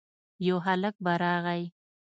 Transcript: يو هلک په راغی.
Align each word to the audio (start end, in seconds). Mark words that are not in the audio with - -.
يو 0.45 0.57
هلک 0.65 0.95
په 1.03 1.11
راغی. 1.21 1.63